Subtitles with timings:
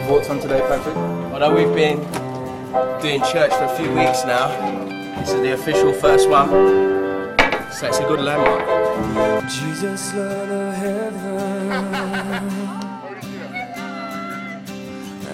[0.00, 0.96] Any thoughts on today, Patrick?
[0.96, 1.98] Although we've been
[3.02, 4.48] doing church for a few weeks now,
[5.20, 6.48] this is the official first one,
[7.70, 9.46] so it's a good landmark.
[9.50, 11.94] Jesus, Lord of heaven,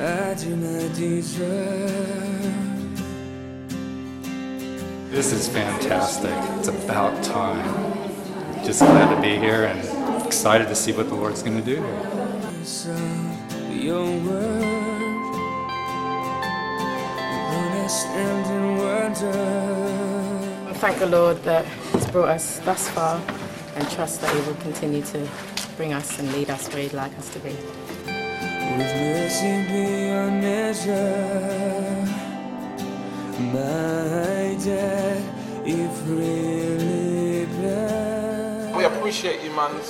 [0.03, 2.51] I do not deserve.
[5.11, 6.35] This is fantastic.
[6.59, 7.65] It's about time.
[8.65, 11.85] Just glad to be here and excited to see what the Lord's going to do.
[12.65, 12.93] So,
[13.83, 14.61] your word,
[17.53, 20.75] Lord, I stand in wonder.
[20.75, 23.21] Thank the Lord that He's brought us thus far
[23.77, 25.29] and trust that He will continue to
[25.77, 27.51] bring us and lead us where He'd like us to be.
[27.51, 32.05] With mercy beyond measure,
[33.39, 35.23] my dad,
[35.65, 38.77] if really bad.
[38.77, 39.81] We appreciate you, man.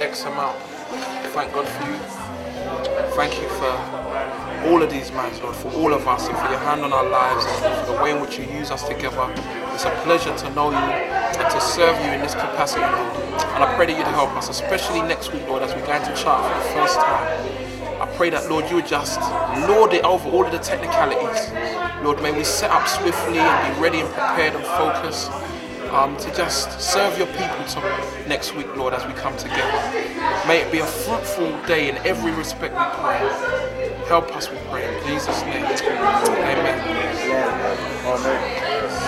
[0.00, 0.58] X amount.
[1.32, 2.23] Thank God for you.
[3.14, 3.72] Thank you for
[4.68, 7.08] all of these man, Lord, for all of us, and for your hand on our
[7.08, 9.32] lives, and for the way in which you use us together.
[9.74, 13.14] It's a pleasure to know you and to serve you in this capacity, Lord.
[13.54, 16.14] And I pray that you'd help us, especially next week, Lord, as we go into
[16.14, 18.00] chart for the first time.
[18.00, 19.20] I pray that, Lord, you would just
[19.68, 21.52] lord it over all of the technicalities.
[22.02, 25.30] Lord, may we set up swiftly and be ready and prepared and focused
[25.94, 27.80] um, to just serve your people to
[28.28, 29.62] next week, Lord, as we come together.
[30.46, 33.18] May it be a fruitful day in every respect we pray.
[34.08, 35.64] Help us, we pray, in Jesus' name.
[35.64, 36.78] Amen.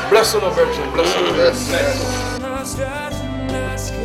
[0.09, 0.91] Bless the Lord, Virgin.
[0.93, 2.59] Bless the Lord.
[2.59, 3.97] No stars in the sky.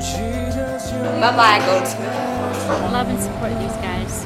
[0.00, 2.92] Jesus, you're Bye bye, Goldsmith.
[2.92, 4.24] Love and support these guys.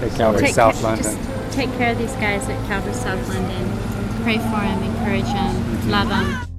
[0.00, 1.39] Hey, Calvary Take South care, London.
[1.50, 3.68] Take care of these guys at Calvary South London.
[4.22, 6.49] Pray for them, encourage them, love them.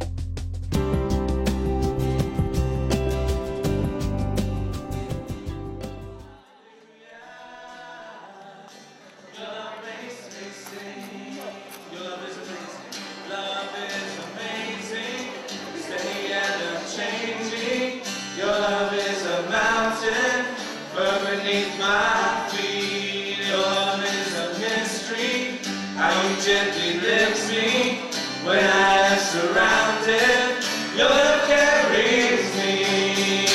[26.01, 27.99] How you gently lift me
[28.43, 30.65] when I am surrounded.
[30.97, 33.45] Your love carries me.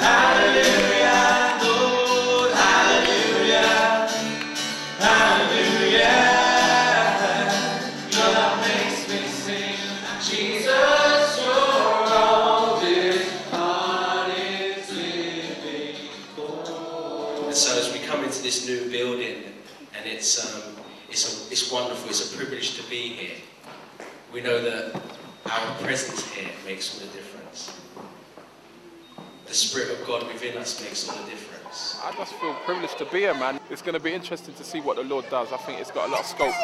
[0.00, 4.08] Hallelujah, Lord, hallelujah,
[5.04, 6.16] hallelujah.
[8.10, 9.76] Your love makes me sing.
[10.24, 13.20] Jesus, you're all this
[13.50, 16.08] heart is living
[17.44, 19.44] And so as we come into this new building,
[19.94, 20.71] and it's um,
[21.12, 22.08] it's a, it's wonderful.
[22.08, 23.36] It's a privilege to be here.
[24.32, 24.94] We know that
[25.44, 27.78] our presence here makes all the difference.
[29.44, 32.00] The Spirit of God within us makes all the difference.
[32.02, 33.60] I just feel privileged to be here, man.
[33.68, 35.52] It's going to be interesting to see what the Lord does.
[35.52, 36.54] I think it's got a lot of scope.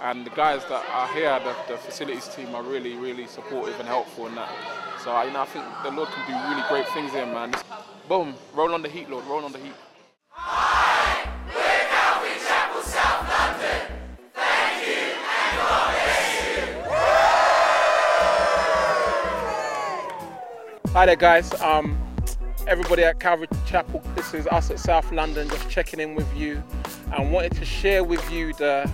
[0.00, 3.86] And the guys that are here, the, the facilities team, are really, really supportive and
[3.86, 4.50] helpful in that.
[5.04, 7.54] So, you know, I think the Lord can do really great things here, man.
[8.08, 9.74] Boom, roll on the heat, Lord, roll on the heat.
[20.96, 21.52] Hi there, guys.
[21.60, 21.94] Um,
[22.66, 26.64] everybody at Calvary Chapel, this is us at South London, just checking in with you
[27.12, 28.90] and wanted to share with you the,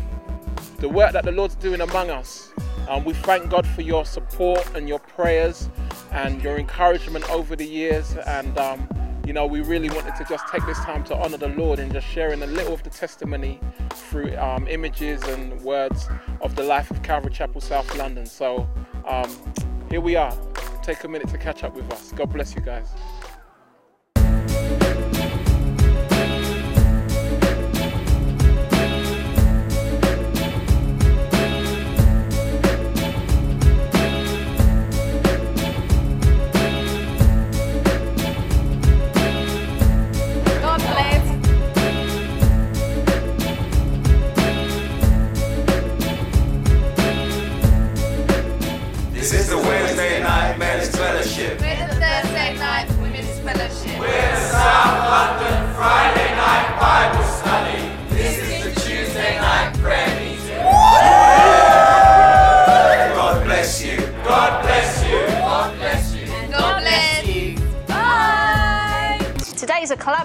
[0.80, 2.50] the work that the Lord's doing among us.
[2.88, 5.68] Um, we thank God for your support and your prayers
[6.10, 8.16] and your encouragement over the years.
[8.26, 8.88] And, um,
[9.24, 11.92] you know, we really wanted to just take this time to honor the Lord and
[11.92, 13.60] just sharing a little of the testimony
[13.90, 16.08] through um, images and words
[16.40, 18.26] of the life of Calvary Chapel, South London.
[18.26, 18.68] So
[19.06, 19.30] um,
[19.88, 20.36] here we are.
[20.82, 22.10] Take a minute to catch up with us.
[22.10, 22.88] God bless you guys.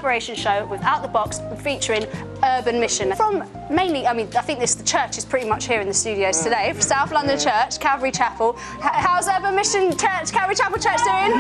[0.08, 2.06] collaboration show with Out the Box featuring
[2.42, 3.14] Urban Mission.
[3.14, 5.94] From mainly, I mean, I think this the church is pretty much here in the
[5.94, 6.46] studios mm.
[6.46, 6.72] today.
[6.74, 6.82] Mm.
[6.82, 8.54] South London Church, Calvary Chapel.
[8.80, 11.32] how's Urban Mission Church, Calvary Chapel Church doing?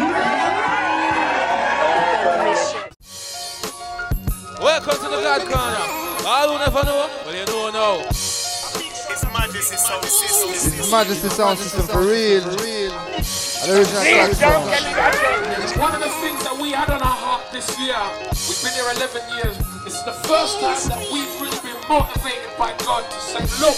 [4.59, 5.85] Welcome to the God Corner.
[6.27, 8.01] I who never know, are you know now.
[8.09, 9.23] It's
[10.91, 11.87] Majesty Sound System.
[11.87, 12.43] For real.
[12.57, 12.91] Real.
[12.91, 14.01] And there is no
[15.63, 17.97] It's one of the things that we had on our this year.
[18.47, 19.55] We've been here 11 years.
[19.85, 23.77] It's the first time that we've really been motivated by God to say, look,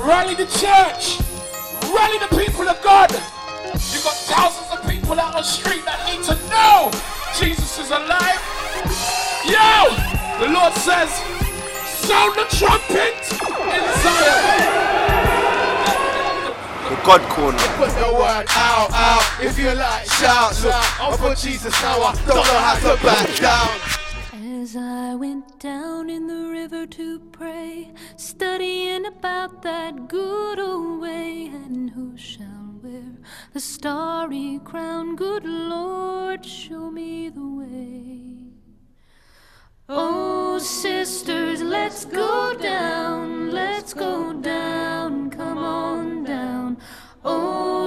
[0.00, 1.20] rally the church,
[1.88, 3.10] rally the people of God.
[3.92, 6.90] You've got thousands of people out on the street that need to know
[7.38, 8.42] Jesus is alive.
[9.46, 9.94] Yo,
[10.44, 11.10] the Lord says,
[12.04, 13.16] sound the trumpet
[13.72, 14.47] in Zion.
[17.08, 17.58] The God Corner.
[17.78, 19.24] Put the word out, out.
[19.42, 20.62] If you like, shout.
[20.62, 22.02] Look, I'm for Jesus now.
[22.02, 24.60] I don't know how to back down.
[24.60, 31.46] As I went down in the river to pray, studying about that good old way,
[31.46, 33.16] and who shall wear
[33.54, 35.16] the starry crown?
[35.16, 38.18] Good Lord, show me the way.
[39.88, 44.97] Oh, sisters, let's go down, let's go down,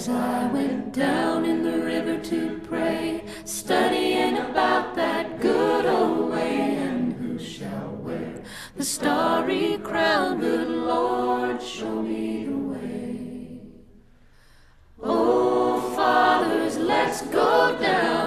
[0.00, 6.76] As I went down in the river to pray, studying about that good old way,
[6.76, 8.42] and who shall wear
[8.78, 10.40] the starry crown?
[10.40, 13.60] Good Lord, show me the way.
[15.02, 18.19] Oh, fathers, let's go down,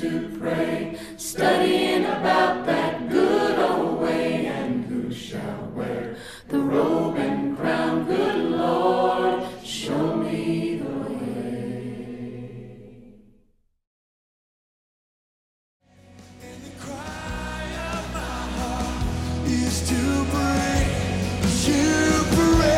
[0.00, 6.16] to pray, studying about that good old way, and who shall wear
[6.48, 8.04] the robe and crown?
[8.04, 11.96] Good Lord, show me the way.
[16.42, 17.64] And the cry
[17.96, 20.84] of my heart is to pray,
[21.64, 22.75] you pray.